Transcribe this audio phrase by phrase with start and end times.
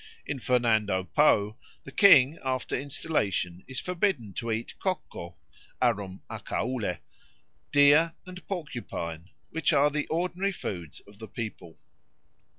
[0.25, 5.35] In Fernando Po the king after installation is forbidden to eat cocco
[5.79, 6.97] (arum acaule),
[7.71, 11.77] deer, and porcupine, which are the ordinary foods of the people.